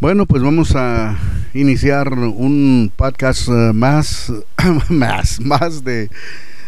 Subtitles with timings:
[0.00, 1.18] Bueno, pues vamos a
[1.54, 4.32] iniciar un podcast eh, más,
[4.88, 6.08] más, más de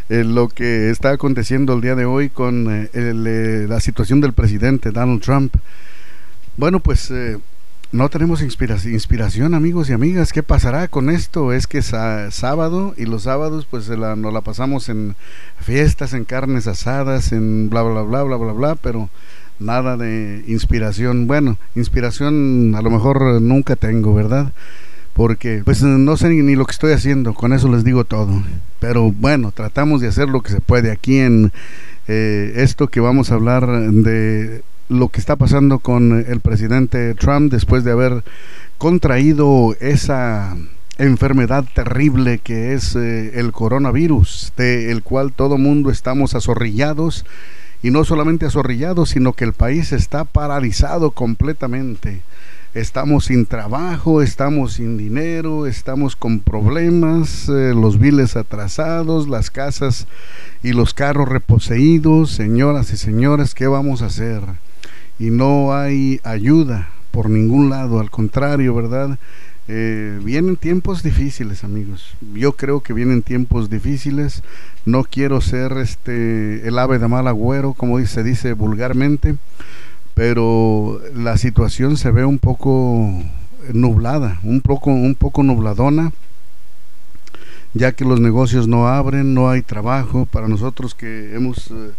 [0.08, 4.90] eh, lo que está aconteciendo el día de hoy con eh, la situación del presidente
[4.90, 5.54] Donald Trump.
[6.56, 7.12] Bueno, pues
[7.92, 10.32] no tenemos inspiración, amigos y amigas.
[10.32, 11.52] ¿Qué pasará con esto?
[11.52, 11.94] Es que es
[12.30, 15.14] sábado y los sábados pues la, nos la pasamos en
[15.60, 19.08] fiestas, en carnes asadas, en bla, bla, bla, bla, bla, bla, pero
[19.60, 21.26] nada de inspiración.
[21.26, 24.52] Bueno, inspiración a lo mejor nunca tengo, ¿verdad?
[25.12, 28.42] Porque pues no sé ni, lo que estoy haciendo, con eso les digo todo.
[28.80, 31.52] Pero bueno, tratamos de hacer lo que se puede aquí en
[32.08, 37.52] eh, esto que vamos a hablar de lo que está pasando con el presidente Trump
[37.52, 38.24] después de haber
[38.78, 40.56] contraído esa
[40.98, 47.24] enfermedad terrible que es eh, el coronavirus, de el cual todo mundo estamos azorrillados
[47.82, 52.22] y no solamente azorrillado, sino que el país está paralizado completamente.
[52.72, 60.06] Estamos sin trabajo, estamos sin dinero, estamos con problemas, eh, los biles atrasados, las casas
[60.62, 62.30] y los carros reposeídos.
[62.30, 64.42] Señoras y señores, ¿qué vamos a hacer?
[65.18, 69.18] Y no hay ayuda por ningún lado, al contrario, ¿verdad?
[69.72, 72.16] Eh, vienen tiempos difíciles, amigos.
[72.34, 74.42] Yo creo que vienen tiempos difíciles.
[74.84, 79.36] No quiero ser este el ave de mal agüero, como se dice vulgarmente,
[80.14, 83.22] pero la situación se ve un poco
[83.72, 86.10] nublada, un poco, un poco nubladona,
[87.72, 90.26] ya que los negocios no abren, no hay trabajo.
[90.26, 91.92] Para nosotros que hemos eh,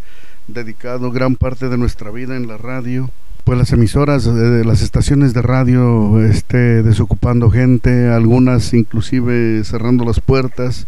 [0.49, 3.09] dedicado gran parte de nuestra vida en la radio,
[3.43, 10.19] pues las emisoras, de las estaciones de radio este, desocupando gente, algunas inclusive cerrando las
[10.19, 10.87] puertas.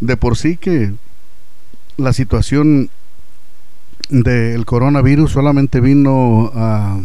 [0.00, 0.92] De por sí que
[1.96, 2.90] la situación
[4.10, 7.00] del coronavirus solamente vino a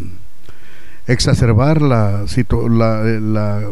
[1.08, 2.26] exacerbar la,
[2.70, 3.72] la,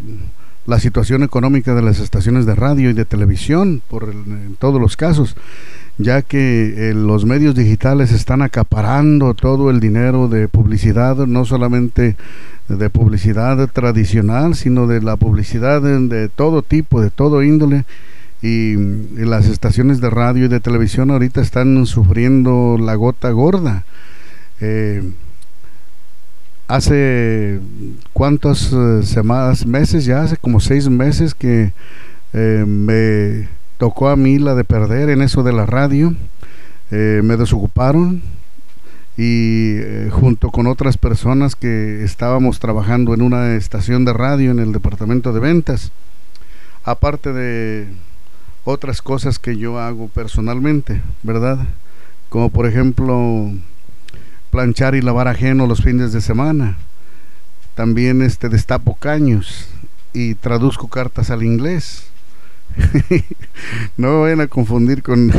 [0.65, 4.95] la, situación económica de las estaciones de radio y de televisión, por en todos los
[4.95, 5.35] casos
[5.97, 12.15] ya que eh, los medios digitales están acaparando todo el dinero de publicidad, no solamente
[12.69, 17.85] de publicidad tradicional, sino de la publicidad de, todo tipo, de todo índole.
[18.43, 18.75] Y,
[19.15, 23.83] las estaciones de radio y de televisión ahorita están sufriendo la gota gorda.
[24.61, 25.01] Eh,
[26.67, 27.59] hace
[28.13, 31.71] cuántas eh, semanas, meses ya, hace como seis meses que
[32.33, 33.47] me
[33.77, 36.13] tocó a mí la de perder en eso de la radio.
[36.91, 38.21] Eh, me desocuparon
[39.17, 44.59] y eh, junto con otras personas que estábamos trabajando en una estación de radio en
[44.59, 45.91] el departamento de ventas,
[46.83, 47.87] aparte de
[48.63, 51.65] otras cosas que yo hago personalmente, ¿verdad?
[52.29, 53.51] Como por ejemplo
[54.51, 56.77] planchar y lavar ajeno los fines de semana.
[57.75, 59.67] También este destapo caños
[60.13, 62.07] y traduzco cartas al inglés
[63.97, 65.31] no vayan a confundir con,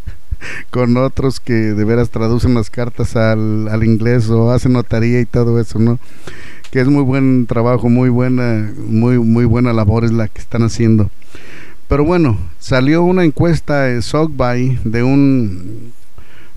[0.70, 5.26] con otros que de veras traducen las cartas al, al inglés o hacen notaría y
[5.26, 5.98] todo eso, ¿no?
[6.70, 10.62] Que es muy buen trabajo, muy buena, muy, muy buena labor es la que están
[10.62, 11.10] haciendo.
[11.88, 15.92] Pero bueno, salió una encuesta de Sogbay de un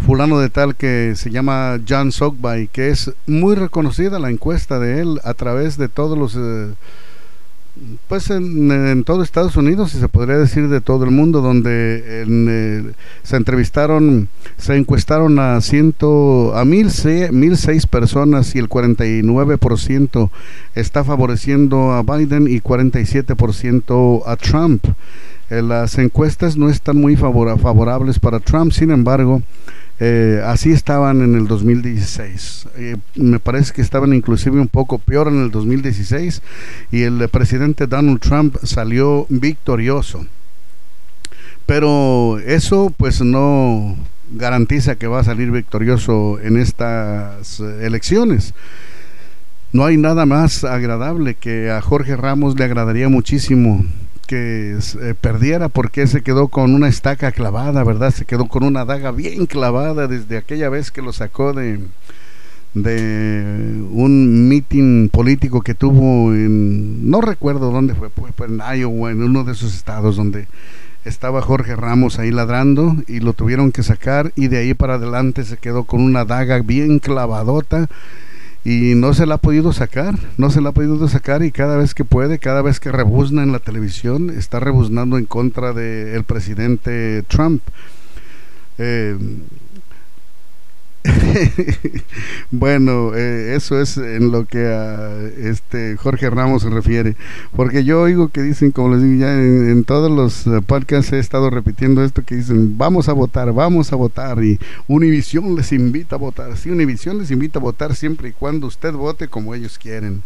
[0.06, 5.02] fulano de tal que se llama John Sogbay, que es muy reconocida la encuesta de
[5.02, 6.36] él a través de todos los...
[6.36, 6.74] Eh,
[8.08, 12.92] pues en, todo Estados Unidos y se podría decir de todo el mundo donde eh,
[13.24, 16.90] se entrevistaron se encuestaron a ciento a mil,
[17.32, 20.30] mil seis personas y el 49%
[20.76, 24.86] está favoreciendo a Biden y 47% a Trump.
[25.50, 29.42] Eh, las encuestas no están muy favorables para Trump sin embargo
[30.00, 32.68] eh, así estaban en el 2016.
[32.78, 36.42] Eh, me parece que estaban inclusive un poco peor en el 2016
[36.92, 40.26] y el presidente Donald Trump salió victorioso.
[41.66, 43.96] Pero eso pues no
[44.32, 48.54] garantiza que va a salir victorioso en estas elecciones.
[49.72, 53.86] No hay nada más agradable que a Jorge Ramos le agradaría muchísimo
[54.34, 58.10] que eh, perdiera porque se quedó con una estaca clavada, ¿verdad?
[58.10, 61.80] Se quedó con una daga bien clavada desde aquella vez que lo sacó de,
[62.74, 69.22] de un meeting político que tuvo en, no recuerdo dónde fue, pues, en Iowa, en
[69.22, 70.48] uno de esos estados donde
[71.06, 75.44] estaba Jorge Ramos ahí ladrando y lo tuvieron que sacar y de ahí para adelante
[75.44, 77.88] se quedó con una daga bien clavadota
[78.66, 81.76] y no se la ha podido sacar, no se la ha podido sacar y cada
[81.76, 86.24] vez que puede, cada vez que rebuzna en la televisión, está rebuznando en contra del
[86.24, 87.62] presidente Trump.
[88.78, 89.18] Eh,
[92.52, 97.16] bueno, eh, eso es en lo que a este Jorge Ramos se refiere,
[97.56, 101.20] porque yo oigo que dicen, como les digo, ya en, todos los eh, podcasts he
[101.20, 106.16] estado repitiendo esto que dicen, vamos a votar, vamos a votar y Univisión les invita
[106.16, 106.56] a votar.
[106.58, 110.24] Sí, Univisión les invita a votar siempre y cuando usted vote como ellos quieren.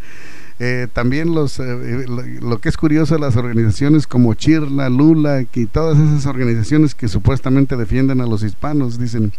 [0.60, 5.66] Eh, también los, eh, eh, lo, que es curioso, las organizaciones como Chirla, Lula y
[5.68, 9.34] todas esas organizaciones que supuestamente defienden a los hispanos dicen,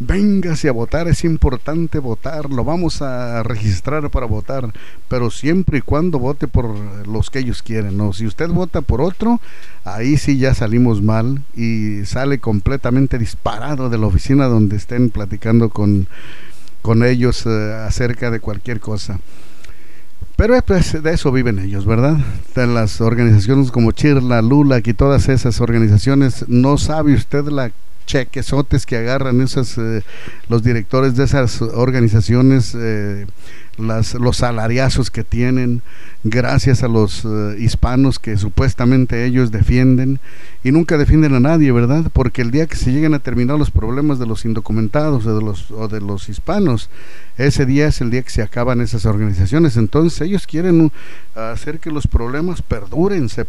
[0.00, 4.72] véngase a votar, es importante votar, lo vamos a registrar para votar,
[5.08, 6.76] pero siempre y cuando vote por
[7.06, 8.12] los que ellos quieren, ¿no?
[8.12, 9.40] Si usted vota por otro,
[9.84, 15.68] ahí sí ya salimos mal y sale completamente disparado de la oficina donde estén platicando
[15.68, 16.08] con,
[16.82, 19.20] con ellos acerca de cualquier cosa.
[20.36, 22.18] Pero pues, de eso viven ellos, ¿verdad?
[22.54, 27.72] Las organizaciones como Chirla, Lula y todas esas organizaciones, no sabe usted la
[28.06, 30.02] chequesotes que agarran esos, eh,
[30.48, 33.26] los directores de esas organizaciones, eh,
[33.78, 35.82] las, los salariazos que tienen,
[36.24, 40.20] gracias a los eh, hispanos que supuestamente ellos defienden
[40.64, 42.10] y nunca defienden a nadie, ¿verdad?
[42.12, 45.44] Porque el día que se lleguen a terminar los problemas de los indocumentados o de
[45.44, 46.90] los, o de los hispanos,
[47.38, 49.76] ese día es el día que se acaban esas organizaciones.
[49.76, 50.90] Entonces ellos quieren uh,
[51.38, 53.44] hacer que los problemas perduren, se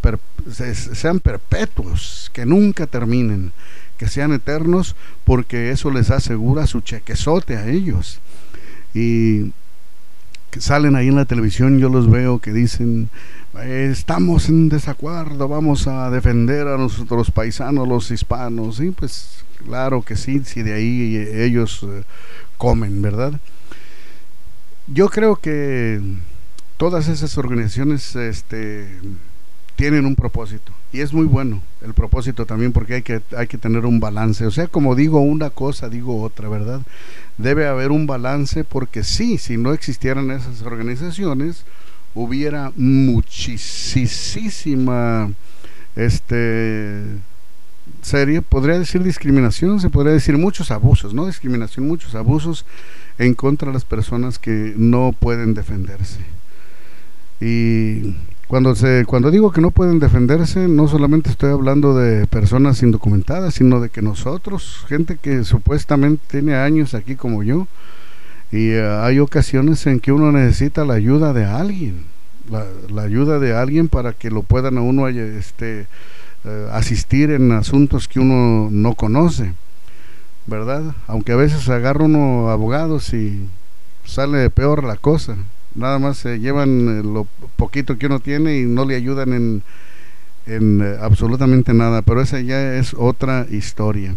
[0.75, 3.51] sean perpetuos, que nunca terminen
[3.97, 4.95] que sean eternos,
[5.25, 8.19] porque eso les asegura su chequezote a ellos.
[8.93, 9.51] Y
[10.51, 13.09] que salen ahí en la televisión, yo los veo que dicen,
[13.65, 18.79] estamos en desacuerdo, vamos a defender a nuestros paisanos, los hispanos.
[18.79, 22.03] Y pues claro que sí, si de ahí ellos eh,
[22.57, 23.39] comen, ¿verdad?
[24.87, 26.01] Yo creo que
[26.77, 28.87] todas esas organizaciones este,
[29.77, 30.73] tienen un propósito.
[30.91, 34.45] Y es muy bueno el propósito también porque hay que hay que tener un balance.
[34.45, 36.81] O sea como digo una cosa digo otra verdad
[37.37, 41.63] debe haber un balance porque sí si no existieran esas organizaciones
[42.15, 43.31] hubiera muchísima
[45.95, 47.03] este
[48.01, 52.65] serie podría decir discriminación se podría decir muchos abusos no discriminación muchos abusos
[53.19, 56.19] en contra de las personas que no pueden defenderse.
[57.39, 58.15] Y
[58.47, 63.55] cuando, se, cuando digo que no pueden defenderse, no solamente estoy hablando de personas indocumentadas,
[63.55, 67.67] sino de que nosotros, gente que supuestamente tiene años aquí como yo,
[68.49, 72.05] y eh, hay ocasiones en que uno necesita la ayuda de alguien,
[72.49, 75.87] la, ayuda de alguien para que lo puedan a uno este,
[76.45, 79.53] eh, asistir en asuntos que uno no conoce,
[80.45, 80.95] ¿verdad?
[81.07, 83.49] Aunque a veces agarra uno abogados y
[84.05, 85.35] sale peor la cosa
[85.77, 89.63] nada más se llevan eh, lo poquito que uno tiene y no le ayudan en,
[90.45, 94.15] en eh, absolutamente nada, pero esa ya es otra historia.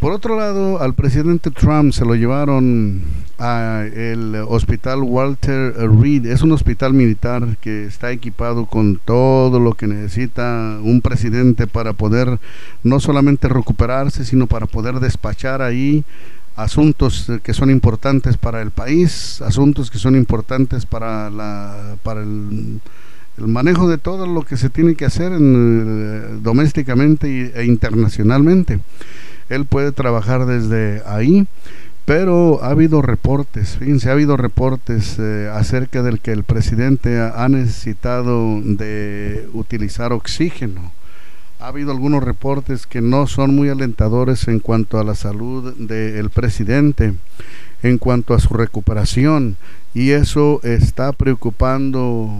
[0.00, 3.02] Por otro lado, al presidente Trump se lo llevaron
[3.36, 6.26] al hospital Walter Reed.
[6.26, 11.94] Es un hospital militar que está equipado con todo lo que necesita un presidente para
[11.94, 12.38] poder
[12.84, 16.04] no solamente recuperarse, sino para poder despachar ahí
[16.58, 22.80] asuntos que son importantes para el país, asuntos que son importantes para, la, para el,
[23.36, 28.80] manejo de todo lo que se tiene que hacer en, domésticamente e internacionalmente.
[29.48, 31.46] Él puede trabajar desde ahí,
[32.04, 37.48] pero ha habido reportes, fíjense, ha habido reportes eh, acerca del que el presidente ha
[37.48, 40.97] necesitado de utilizar oxígeno
[41.60, 46.30] ha habido algunos reportes que no son muy alentadores en cuanto a la salud del
[46.30, 47.14] presidente,
[47.82, 49.56] en cuanto a su recuperación,
[49.94, 52.30] y eso está preocupando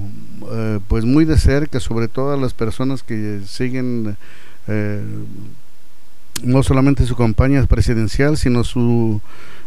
[0.53, 4.17] eh, pues muy de cerca, sobre todo a las personas que siguen
[4.69, 5.03] eh,
[6.45, 9.21] no solamente su campaña presidencial, sino su,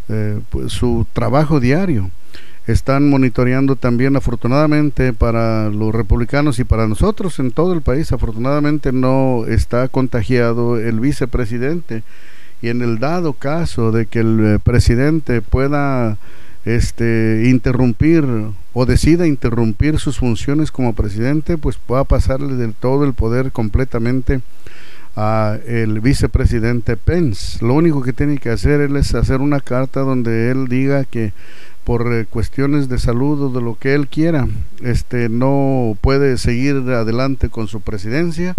[0.08, 2.10] eh, pues, su trabajo diario
[2.68, 8.92] están monitoreando también afortunadamente para los republicanos y para nosotros en todo el país afortunadamente
[8.92, 12.04] no está contagiado el vicepresidente.
[12.62, 16.18] Y en el dado caso de que el eh, presidente pueda
[16.64, 18.24] este interrumpir
[18.74, 23.52] o decida interrumpir sus funciones como presidente pues va a pasarle del todo el poder
[23.52, 24.42] completamente
[25.16, 27.66] a el vicepresidente Pence.
[27.66, 31.34] Lo único que tiene que hacer él es hacer una carta donde él diga que
[31.84, 34.48] por eh, cuestiones de salud o de lo que él quiera,
[34.82, 38.54] este no puede seguir adelante con su presidencia,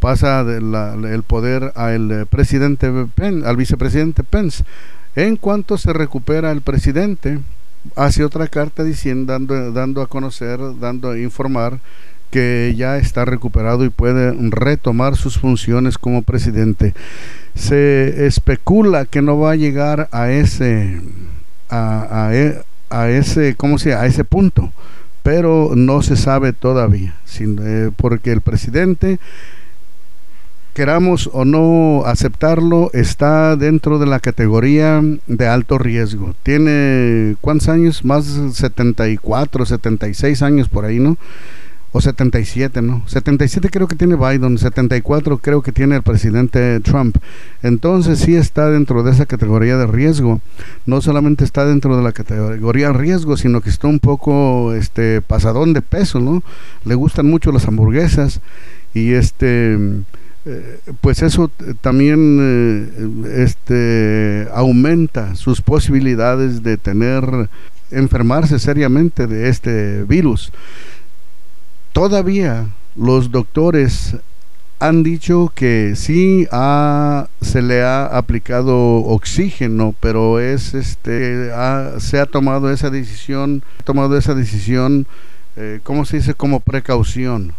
[0.00, 4.64] pasa el poder al eh, presidente al vicepresidente Pence.
[5.16, 7.38] En cuanto se recupera el presidente,
[7.96, 11.78] hace otra carta diciendo dando, dando a conocer, dando a informar
[12.30, 16.92] que ya está recuperado y puede retomar sus funciones como presidente.
[17.54, 21.00] Se especula que no va a llegar a ese
[21.74, 22.62] a, e,
[23.18, 24.72] ese cómo se a ese punto,
[25.22, 29.18] pero no se sabe todavía, eh, porque el presidente
[30.74, 36.34] queramos o no aceptarlo, está dentro de la categoría de alto riesgo.
[36.42, 38.04] Tiene, ¿cuántos años?
[38.04, 41.16] Más de 74, 76 años por ahí, ¿no?
[41.96, 43.04] O 77, ¿no?
[43.06, 47.18] 77 creo que tiene Biden, 74 creo que tiene el presidente Trump.
[47.62, 50.40] Entonces sí está dentro de esa categoría de riesgo.
[50.86, 55.22] No solamente está dentro de la categoría de riesgo, sino que está un poco este
[55.22, 56.42] pasadón de peso, ¿no?
[56.84, 58.40] Le gustan mucho las hamburguesas
[58.92, 59.78] y este
[60.46, 61.48] eh, pues eso
[61.80, 67.48] también eh, este, aumenta sus posibilidades de tener
[67.92, 70.52] enfermarse seriamente de este virus.
[71.94, 74.16] Todavía los doctores
[74.80, 76.44] han dicho que sí
[77.40, 81.52] se le ha aplicado oxígeno, pero es este
[81.98, 85.06] se ha tomado esa decisión, tomado esa decisión,
[85.54, 86.34] eh, ¿cómo se dice?
[86.34, 87.52] Como precaución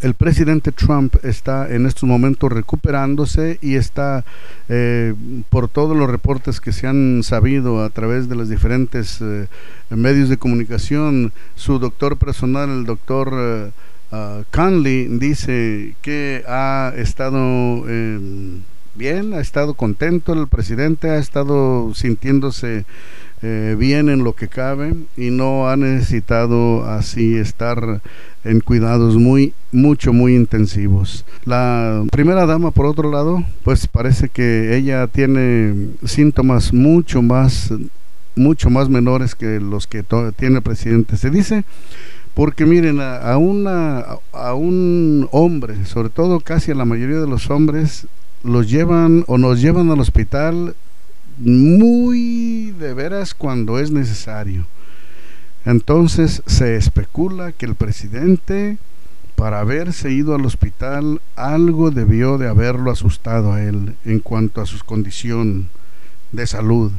[0.00, 4.24] el presidente Trump está en estos momentos recuperándose y está,
[4.68, 5.14] eh,
[5.50, 9.48] por todos los reportes que se han sabido a través de los diferentes eh,
[9.90, 13.72] medios de comunicación, su doctor personal, el doctor
[14.12, 17.84] uh, Conley, dice que ha estado
[18.94, 22.84] bien, ha estado contento el presidente, ha estado sintiéndose
[23.42, 28.00] eh, bien en lo que cabe y no ha necesitado así estar
[28.44, 31.24] en cuidados muy mucho muy intensivos.
[31.44, 37.72] La primera dama por otro lado, pues parece que ella tiene síntomas mucho más
[38.34, 40.04] mucho más menores que los que
[40.36, 41.16] tiene el presidente.
[41.16, 41.64] Se dice
[42.38, 47.50] porque miren, a, una, a un hombre, sobre todo casi a la mayoría de los
[47.50, 48.06] hombres,
[48.44, 50.76] los llevan o nos llevan al hospital
[51.38, 54.66] muy de veras cuando es necesario.
[55.64, 58.78] Entonces se especula que el presidente,
[59.36, 64.66] para haberse ido al hospital, algo debió de haberlo asustado a él en cuanto a
[64.66, 65.68] su condición
[66.32, 66.92] de salud.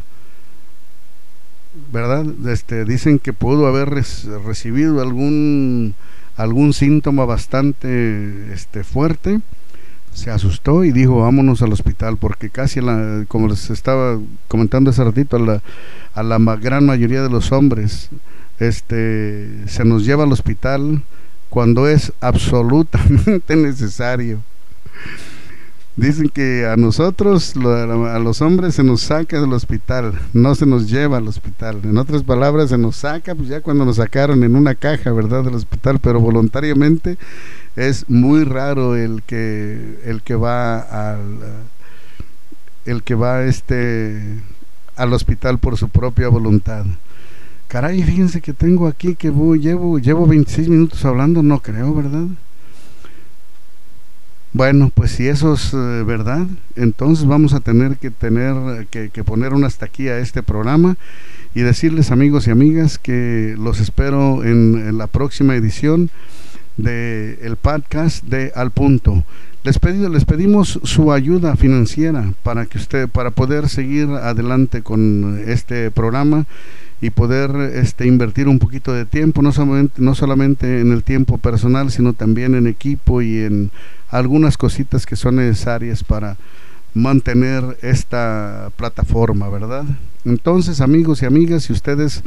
[1.92, 2.26] ¿Verdad?
[2.48, 5.96] Este, dicen que pudo haber recibido algún,
[6.36, 9.42] algún síntoma bastante este, fuerte
[10.14, 12.80] se asustó y dijo vámonos al hospital porque casi
[13.28, 15.62] como les estaba comentando hace ratito a la,
[16.14, 18.10] a la gran mayoría de los hombres
[18.60, 21.02] este se nos lleva al hospital
[21.50, 24.42] cuando es absolutamente necesario.
[25.96, 30.90] Dicen que a nosotros a los hombres se nos saca del hospital no se nos
[30.90, 31.82] lleva al hospital.
[31.84, 35.44] En otras palabras se nos saca pues ya cuando nos sacaron en una caja verdad
[35.44, 37.18] del hospital pero voluntariamente
[37.80, 41.40] es muy raro el que el que va al
[42.86, 44.22] el que va este
[44.98, 46.86] al hospital por su propia voluntad.
[47.70, 52.26] Caray, fíjense que tengo aquí que voy, llevo llevo 26 minutos hablando, no creo, ¿verdad?
[54.52, 59.54] Bueno, pues si eso es eh, verdad, entonces vamos a tener que tener que, poner
[59.54, 60.98] un hasta aquí a este programa
[61.56, 66.10] y decirles amigos y amigas que los espero en la próxima edición
[66.84, 69.24] de el podcast de Al Punto.
[69.64, 75.92] Les, les pedimos su ayuda financiera para que usted para poder seguir adelante con este
[75.92, 76.46] programa
[77.02, 81.38] y poder este invertir un poquito de tiempo, no solamente, no solamente en el tiempo
[81.38, 83.72] personal, sino también en equipo y en
[84.10, 86.38] algunas cositas que son necesarias para
[86.94, 89.86] mantener esta plataforma, ¿verdad?
[90.26, 92.24] Entonces, amigos y amigas, si ustedes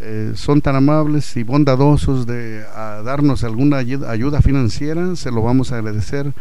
[0.00, 2.62] eh, son tan amables y bondadosos de
[3.04, 6.32] darnos alguna ayuda, financiera, se lo vamos a agradecer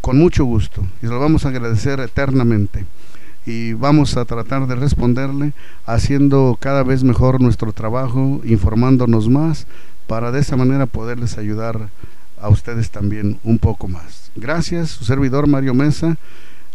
[0.00, 2.86] con mucho gusto y se lo vamos a agradecer eternamente.
[3.46, 5.52] Y vamos a tratar de responderle
[5.86, 9.66] haciendo cada vez mejor nuestro trabajo, informándonos más,
[10.06, 11.88] para de esa manera poderles ayudar
[12.40, 14.30] a ustedes también un poco más.
[14.36, 16.16] Gracias, su servidor Mario Mesa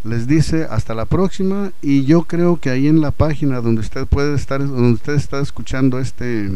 [0.03, 4.07] les dice hasta la próxima y yo creo que ahí en la página donde usted
[4.07, 6.49] puede estar donde usted está escuchando este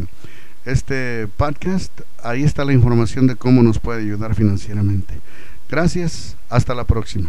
[0.64, 5.14] este podcast ahí está la información de cómo nos puede ayudar financieramente.
[5.68, 7.24] Gracias hasta la próxima